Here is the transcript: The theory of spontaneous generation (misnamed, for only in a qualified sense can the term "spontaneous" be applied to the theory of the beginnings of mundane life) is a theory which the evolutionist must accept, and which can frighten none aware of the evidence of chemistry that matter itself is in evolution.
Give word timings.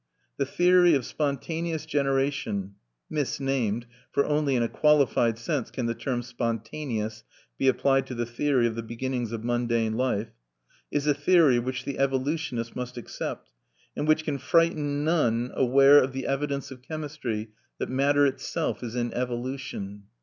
The 0.37 0.47
theory 0.47 0.95
of 0.95 1.05
spontaneous 1.05 1.85
generation 1.85 2.73
(misnamed, 3.07 3.85
for 4.11 4.25
only 4.25 4.55
in 4.55 4.63
a 4.63 4.67
qualified 4.67 5.37
sense 5.37 5.69
can 5.69 5.85
the 5.85 5.93
term 5.93 6.23
"spontaneous" 6.23 7.23
be 7.59 7.67
applied 7.67 8.07
to 8.07 8.15
the 8.15 8.25
theory 8.25 8.65
of 8.65 8.73
the 8.73 8.81
beginnings 8.81 9.31
of 9.31 9.43
mundane 9.43 9.93
life) 9.93 10.31
is 10.89 11.05
a 11.05 11.13
theory 11.13 11.59
which 11.59 11.85
the 11.85 11.99
evolutionist 11.99 12.75
must 12.75 12.97
accept, 12.97 13.51
and 13.95 14.07
which 14.07 14.23
can 14.23 14.39
frighten 14.39 15.03
none 15.03 15.51
aware 15.53 15.99
of 16.03 16.13
the 16.13 16.25
evidence 16.25 16.71
of 16.71 16.81
chemistry 16.81 17.49
that 17.77 17.87
matter 17.89 18.25
itself 18.25 18.81
is 18.81 18.95
in 18.95 19.13
evolution. 19.13 20.05